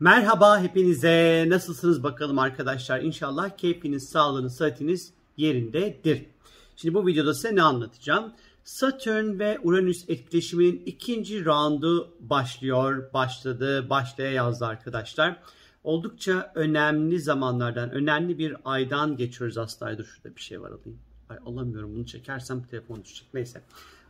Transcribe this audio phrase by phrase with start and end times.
[0.00, 1.44] Merhaba hepinize.
[1.48, 3.00] Nasılsınız bakalım arkadaşlar?
[3.00, 6.26] İnşallah keyfiniz, sağlığınız, sıhhatiniz yerindedir.
[6.76, 8.32] Şimdi bu videoda size ne anlatacağım?
[8.64, 15.42] Satürn ve Uranüs etkileşiminin ikinci roundu başlıyor, başladı, başlaya yazdı arkadaşlar.
[15.84, 19.98] Oldukça önemli zamanlardan, önemli bir aydan geçiyoruz aslında.
[19.98, 20.98] Dur şurada bir şey var alayım.
[21.28, 23.34] Ay alamıyorum bunu çekersem telefon düşecek.
[23.34, 23.62] Neyse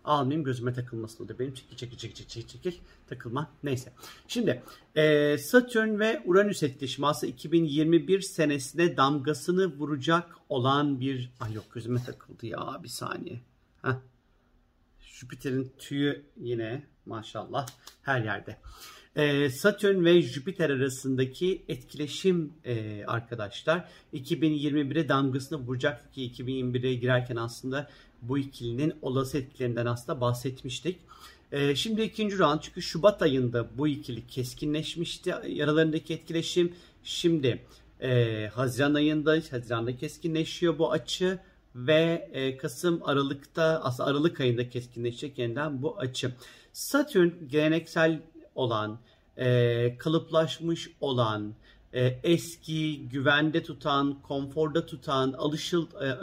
[0.04, 1.54] almayayım gözüme takılmasın o da benim.
[1.54, 3.50] Çekil çekil çekil çekil çekil takılma.
[3.62, 3.92] Neyse.
[4.28, 4.62] Şimdi
[4.96, 11.32] e, Satürn ve Uranüs etkileşimi aslında 2021 senesine damgasını vuracak olan bir...
[11.40, 13.40] Ay yok gözüme takıldı ya bir saniye.
[13.82, 13.94] Heh.
[15.00, 17.66] Jüpiter'in tüyü yine maşallah
[18.02, 18.58] her yerde.
[19.16, 27.90] Ee, Satürn ve Jüpiter arasındaki etkileşim e, arkadaşlar 2021'e damgasını vuracak ki 2021'e girerken aslında
[28.22, 30.98] bu ikilinin olası etkilerinden aslında bahsetmiştik.
[31.52, 36.72] Ee, şimdi ikinci round çünkü Şubat ayında bu ikili keskinleşmişti aralarındaki etkileşim.
[37.04, 37.62] Şimdi
[38.00, 41.38] e, Haziran ayında Haziran'da keskinleşiyor bu açı
[41.74, 46.32] ve e, Kasım Aralık'ta aslında Aralık ayında keskinleşecek yeniden bu açı.
[46.72, 48.20] Satürn geleneksel
[48.54, 48.98] olan,
[49.36, 51.54] e, kalıplaşmış olan,
[51.94, 56.18] e, eski, güvende tutan, konforda tutan, alışıl, e,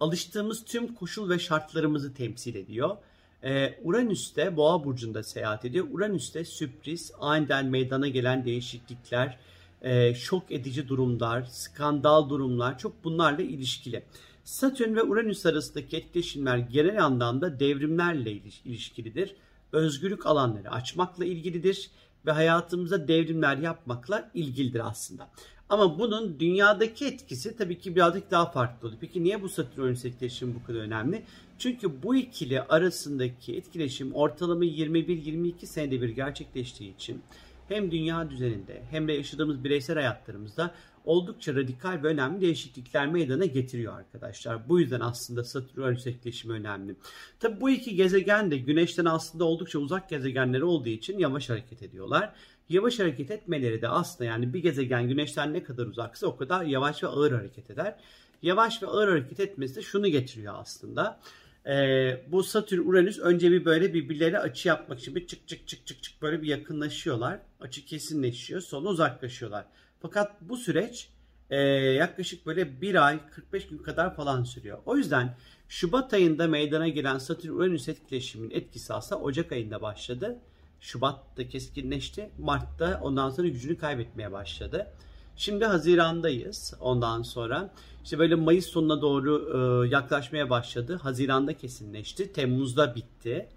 [0.00, 2.96] alıştığımız tüm koşul ve şartlarımızı temsil ediyor.
[3.44, 5.86] E, Uranüs'te Boğa burcunda seyahat ediyor.
[5.92, 9.38] Uranüs'te sürpriz, aniden meydana gelen değişiklikler,
[9.82, 14.02] e, şok edici durumlar, skandal durumlar çok bunlarla ilişkili.
[14.44, 18.32] Satürn ve Uranüs arasındaki etkileşimler genel anlamda devrimlerle
[18.64, 19.34] ilişkilidir.
[19.72, 21.90] Özgürlük alanları açmakla ilgilidir
[22.26, 25.30] ve hayatımıza devrimler yapmakla ilgilidir aslında.
[25.68, 29.00] Ama bunun dünyadaki etkisi tabii ki birazcık daha farklı oluyor.
[29.00, 31.22] Peki niye bu Satürn-Uranüs etkileşimi bu kadar önemli?
[31.58, 37.22] Çünkü bu ikili arasındaki etkileşim ortalama 21-22 senede bir gerçekleştiği için
[37.68, 43.98] hem dünya düzeninde hem de yaşadığımız bireysel hayatlarımızda oldukça radikal ve önemli değişiklikler meydana getiriyor
[43.98, 44.68] arkadaşlar.
[44.68, 46.96] Bu yüzden aslında Satürn-Uranüs etkileşimi önemli.
[47.40, 52.32] Tabi bu iki gezegen de Güneş'ten aslında oldukça uzak gezegenleri olduğu için yavaş hareket ediyorlar.
[52.68, 57.02] Yavaş hareket etmeleri de aslında yani bir gezegen Güneş'ten ne kadar uzaksa o kadar yavaş
[57.02, 57.96] ve ağır hareket eder.
[58.42, 61.20] Yavaş ve ağır hareket etmesi de şunu getiriyor aslında.
[61.68, 65.86] Ee, bu Satürn Uranüs önce bir böyle birbirleri açı yapmak için bir çık çık çık
[65.86, 67.38] çık çık böyle bir yakınlaşıyorlar.
[67.60, 69.64] Açı kesinleşiyor sonra uzaklaşıyorlar.
[70.00, 71.08] Fakat bu süreç
[71.50, 74.78] e, yaklaşık böyle bir ay 45 gün kadar falan sürüyor.
[74.86, 75.36] O yüzden
[75.68, 80.38] Şubat ayında meydana gelen Satürn-Uranüs etkileşiminin etkisi aslında Ocak ayında başladı.
[80.80, 82.30] Şubat'ta keskinleşti.
[82.38, 84.92] Mart'ta ondan sonra gücünü kaybetmeye başladı.
[85.36, 87.70] Şimdi Haziran'dayız ondan sonra.
[88.04, 89.50] işte böyle Mayıs sonuna doğru
[89.84, 91.00] e, yaklaşmaya başladı.
[91.02, 92.32] Haziran'da kesinleşti.
[92.32, 93.48] Temmuz'da bitti.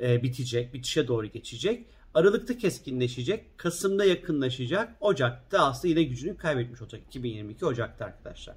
[0.00, 0.74] E, bitecek.
[0.74, 1.86] Bitişe doğru geçecek.
[2.14, 3.58] Aralık'ta keskinleşecek.
[3.58, 4.96] Kasım'da yakınlaşacak.
[5.00, 7.00] Ocak'ta aslında yine gücünü kaybetmiş olacak.
[7.08, 8.56] 2022 Ocak'ta arkadaşlar.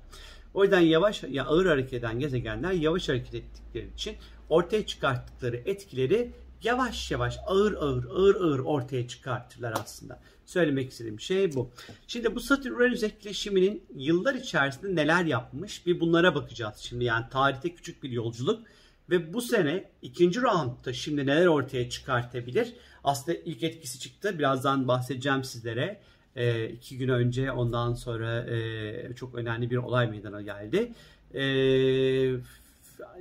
[0.53, 4.15] O yüzden yavaş ya ağır hareket eden gezegenler yavaş hareket ettikleri için
[4.49, 6.31] ortaya çıkarttıkları etkileri
[6.63, 10.19] yavaş yavaş ağır ağır ağır ağır ortaya çıkartırlar aslında.
[10.45, 11.69] Söylemek istediğim şey bu.
[12.07, 16.77] Şimdi bu Satürn-Uranüs etkileşiminin yıllar içerisinde neler yapmış bir bunlara bakacağız.
[16.77, 18.63] Şimdi yani tarihte küçük bir yolculuk
[19.09, 22.73] ve bu sene ikinci roundda şimdi neler ortaya çıkartabilir?
[23.03, 24.39] Aslında ilk etkisi çıktı.
[24.39, 25.99] Birazdan bahsedeceğim sizlere.
[26.35, 30.91] E, iki gün önce ondan sonra e, çok önemli bir olay meydana geldi.
[31.33, 31.43] E,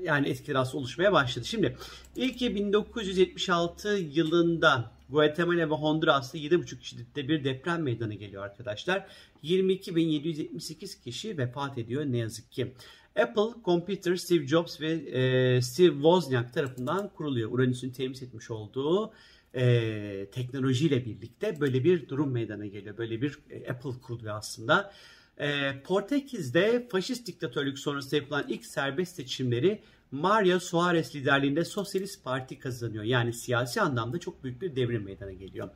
[0.02, 1.46] yani aslında oluşmaya başladı.
[1.46, 1.76] Şimdi
[2.16, 9.06] ilk 1976 yılında Guatemala ve Honduras'ta 7,5 şiddette bir deprem meydana geliyor arkadaşlar.
[9.44, 12.72] 22.778 kişi vefat ediyor ne yazık ki.
[13.22, 17.52] Apple Computer Steve Jobs ve e, Steve Wozniak tarafından kuruluyor.
[17.52, 19.12] Uranüs'ün temis etmiş olduğu
[19.54, 22.96] e, teknolojiyle birlikte böyle bir durum meydana geliyor.
[22.98, 24.92] Böyle bir e, Apple kuruluyor aslında.
[25.38, 33.04] E, Portekiz'de faşist diktatörlük sonrası yapılan ilk serbest seçimleri Mario Suarez liderliğinde Sosyalist Parti kazanıyor.
[33.04, 35.68] Yani siyasi anlamda çok büyük bir devrim meydana geliyor.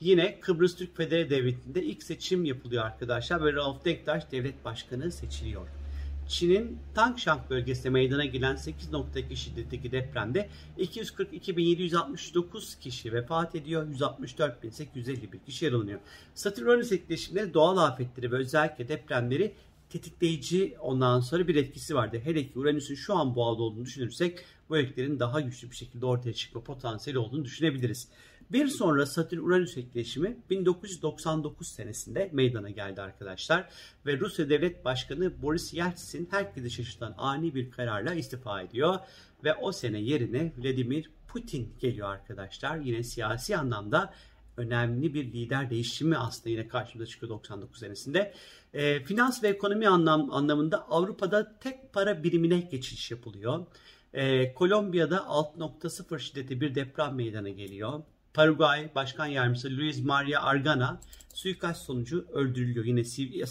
[0.00, 5.81] Yine Kıbrıs Türk Federe Devleti'nde ilk seçim yapılıyor arkadaşlar ve Rauf Denktaş devlet başkanı seçiliyor.
[6.28, 10.48] Çin'in Tangshan bölgesinde meydana gelen 8.2 şiddetteki depremde
[10.78, 16.00] 242.769 kişi vefat ediyor, 164.851 kişi yaralanıyor.
[16.34, 19.54] Satürn-Uranüs etkileşimleri doğal afetleri ve özellikle depremleri
[19.90, 22.20] tetikleyici ondan sonra bir etkisi vardı.
[22.24, 26.32] Hele ki Uranüs'ün şu an boğada olduğunu düşünürsek bu etkilerin daha güçlü bir şekilde ortaya
[26.32, 28.08] çıkma potansiyeli olduğunu düşünebiliriz.
[28.52, 33.68] Bir sonra Satürn-Uranüs etkileşimi 1999 senesinde meydana geldi arkadaşlar.
[34.06, 38.98] Ve Rusya Devlet Başkanı Boris Yeltsin herkesi şaşırtan ani bir kararla istifa ediyor.
[39.44, 42.76] Ve o sene yerine Vladimir Putin geliyor arkadaşlar.
[42.76, 44.14] Yine siyasi anlamda
[44.56, 48.34] önemli bir lider değişimi aslında yine karşımıza çıkıyor 99 senesinde.
[48.74, 53.66] E, finans ve ekonomi anlam, anlamında Avrupa'da tek para birimine geçiş yapılıyor.
[54.14, 58.02] E, Kolombiya'da 6.0 şiddeti bir deprem meydana geliyor.
[58.34, 61.00] Paraguay Başkan Yardımcısı Luis Maria Argana
[61.34, 62.84] suikast sonucu öldürülüyor.
[62.84, 63.04] Yine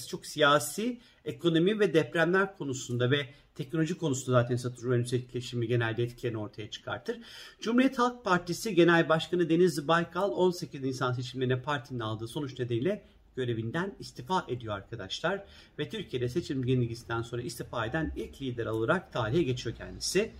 [0.07, 3.25] çok siyasi, ekonomi ve depremler konusunda ve
[3.55, 7.17] teknoloji konusunda zaten Satürn-Uranüs etkileşimi genelde etkilerini ortaya çıkartır.
[7.61, 13.05] Cumhuriyet Halk Partisi Genel Başkanı Deniz Baykal 18 Nisan seçimlerine partinin aldığı sonuç nedeniyle
[13.35, 15.43] görevinden istifa ediyor arkadaşlar.
[15.79, 20.31] Ve Türkiye'de seçim yenilgisinden sonra istifa eden ilk lider olarak tarihe geçiyor kendisi.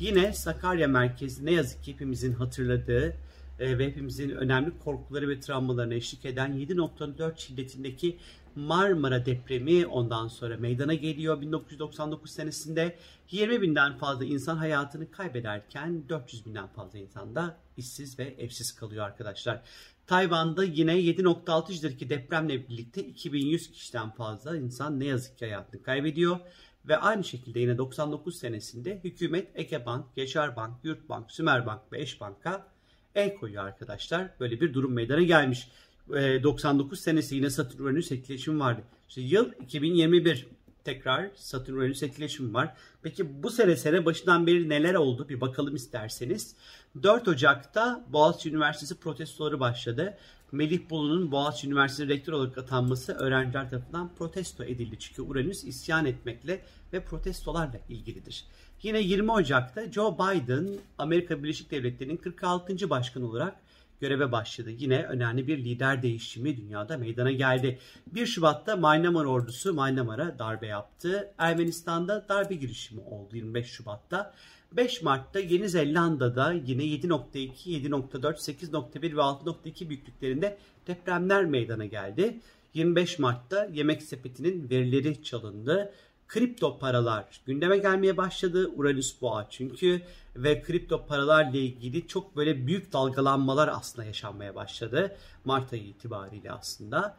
[0.00, 3.16] Yine Sakarya merkezi ne yazık ki hepimizin hatırladığı
[3.60, 8.18] ve hepimizin önemli korkuları ve travmalarına eşlik eden 7.4 şiddetindeki
[8.58, 12.98] Marmara depremi ondan sonra meydana geliyor 1999 senesinde.
[13.30, 19.04] 20 binden fazla insan hayatını kaybederken 400 binden fazla insan da işsiz ve evsiz kalıyor
[19.04, 19.62] arkadaşlar.
[20.06, 26.40] Tayvan'da yine 7.6 şiddetteki depremle birlikte 2100 kişiden fazla insan ne yazık ki hayatını kaybediyor.
[26.88, 32.66] Ve aynı şekilde yine 99 senesinde hükümet Ekebank, Yaşar Yurtbank, Sümerbank ve Eşbank'a
[33.14, 34.30] el koyuyor arkadaşlar.
[34.40, 35.68] Böyle bir durum meydana gelmiş.
[36.08, 38.82] 99 senesi yine Satürn-Uranüs etkileşimi vardı.
[39.08, 40.46] İşte yıl 2021
[40.84, 42.74] tekrar Satürn-Uranüs etkileşimi var.
[43.02, 46.54] Peki bu sene sene başından beri neler oldu bir bakalım isterseniz.
[47.02, 50.18] 4 Ocak'ta Boğaziçi Üniversitesi protestoları başladı.
[50.52, 54.98] Melih Bulu'nun Boğaziçi Üniversitesi rektör olarak atanması öğrenciler tarafından protesto edildi.
[54.98, 56.60] Çünkü Uranüs isyan etmekle
[56.92, 58.44] ve protestolarla ilgilidir.
[58.82, 60.68] Yine 20 Ocak'ta Joe Biden
[60.98, 62.90] Amerika Birleşik Devletleri'nin 46.
[62.90, 63.56] başkanı olarak
[64.00, 64.70] göreve başladı.
[64.70, 67.78] Yine önemli bir lider değişimi dünyada meydana geldi.
[68.06, 71.32] 1 Şubat'ta Myanmar ordusu Myanmar'a darbe yaptı.
[71.38, 74.34] Ermenistan'da darbe girişimi oldu 25 Şubat'ta.
[74.72, 82.40] 5 Mart'ta Yeni Zelanda'da yine 7.2, 7.4, 8.1 ve 6.2 büyüklüklerinde depremler meydana geldi.
[82.74, 85.92] 25 Mart'ta Yemek Sepeti'nin verileri çalındı
[86.28, 88.70] kripto paralar gündeme gelmeye başladı.
[88.76, 90.02] Uranüs boğa çünkü
[90.36, 95.16] ve kripto paralarla ilgili çok böyle büyük dalgalanmalar aslında yaşanmaya başladı.
[95.44, 97.16] Mart ayı itibariyle aslında.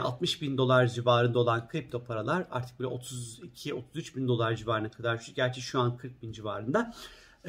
[0.00, 5.26] 60 e, bin dolar civarında olan kripto paralar artık böyle 32-33 bin dolar civarına kadar
[5.34, 6.94] gerçi şu an 40 bin civarında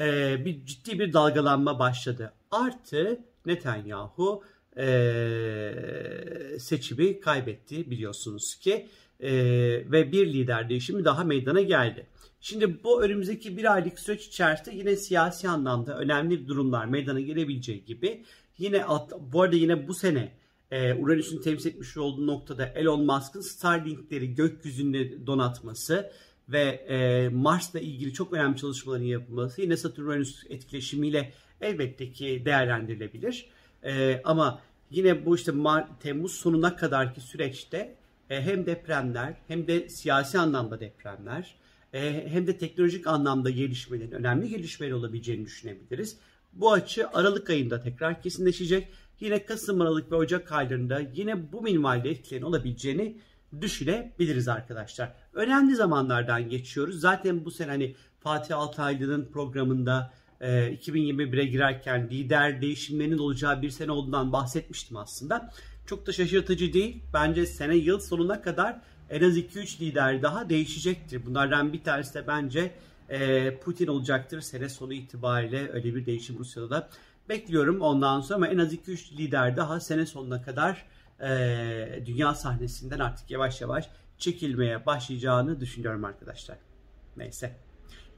[0.00, 2.32] e, bir ciddi bir dalgalanma başladı.
[2.50, 4.44] Artı Netanyahu
[4.76, 4.86] e,
[6.58, 8.88] seçimi kaybetti biliyorsunuz ki
[9.22, 9.32] e,
[9.92, 12.06] ve bir lider değişimi daha meydana geldi.
[12.40, 18.24] Şimdi bu önümüzdeki bir aylık süreç içerisinde yine siyasi anlamda önemli durumlar meydana gelebileceği gibi
[18.58, 18.84] yine
[19.32, 20.32] bu arada yine bu sene
[20.70, 26.12] e, Uranüs'ün temsil etmiş olduğu noktada Elon Musk'ın Starlink'leri gökyüzünde donatması
[26.48, 33.46] ve e, Mars'la ilgili çok önemli çalışmaların yapılması yine Satürn-Uranüs etkileşimiyle elbette ki değerlendirilebilir.
[33.84, 34.60] E, ama
[34.90, 37.96] yine bu işte Mar Temmuz sonuna kadarki süreçte
[38.40, 41.54] hem depremler hem de siyasi anlamda depremler
[41.92, 46.16] e, hem de teknolojik anlamda gelişmelerin önemli gelişmeler olabileceğini düşünebiliriz.
[46.52, 48.88] Bu açı Aralık ayında tekrar kesinleşecek.
[49.20, 53.16] Yine Kasım, Aralık ve Ocak aylarında yine bu minvalde etkilerin olabileceğini
[53.60, 55.12] düşünebiliriz arkadaşlar.
[55.34, 57.00] Önemli zamanlardan geçiyoruz.
[57.00, 64.32] Zaten bu sene hani Fatih Altaylı'nın programında 2021'e girerken lider değişimlerinin olacağı bir sene olduğundan
[64.32, 65.52] bahsetmiştim aslında.
[65.92, 67.02] Çok da şaşırtıcı değil.
[67.14, 68.80] Bence sene yıl sonuna kadar
[69.10, 71.26] en az 2-3 lider daha değişecektir.
[71.26, 72.74] Bunlardan bir tanesi de bence
[73.08, 74.40] e, Putin olacaktır.
[74.40, 76.88] Sene sonu itibariyle öyle bir değişim Rusya'da da
[77.28, 80.86] bekliyorum ondan sonra ama en az 2-3 lider daha sene sonuna kadar
[81.20, 86.58] e, dünya sahnesinden artık yavaş yavaş çekilmeye başlayacağını düşünüyorum arkadaşlar.
[87.16, 87.56] Neyse.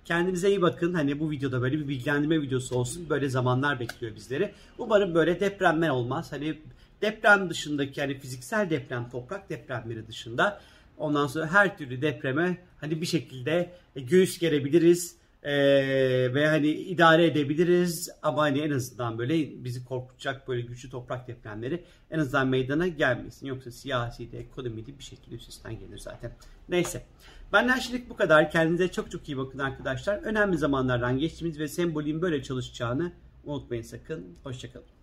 [0.04, 0.95] Kendinize iyi bakın.
[0.95, 3.11] Hani bu videoda böyle bir bilgilendirme videosu olsun.
[3.11, 4.54] Böyle zamanlar bekliyor bizleri.
[4.78, 6.33] Umarım böyle depremler olmaz.
[6.33, 6.59] Hani
[7.05, 10.61] deprem dışındaki yani fiziksel deprem, toprak depremleri dışında
[10.99, 17.27] ondan sonra her türlü depreme hani bir şekilde e, göğüs gerebiliriz ee, ve hani idare
[17.27, 22.89] edebiliriz ama hani en azından böyle bizi korkutacak böyle güçlü toprak depremleri en azından meydana
[22.89, 23.47] gelmesin.
[23.47, 26.33] Yoksa siyasi de ekonomi de bir şekilde üstesinden gelir zaten.
[26.69, 27.03] Neyse.
[27.53, 28.51] Benden şimdilik bu kadar.
[28.51, 30.17] Kendinize çok çok iyi bakın arkadaşlar.
[30.17, 33.13] Önemli zamanlardan geçtiğimiz ve sembolün böyle çalışacağını
[33.45, 34.27] unutmayın sakın.
[34.45, 34.94] Hoşçakalın.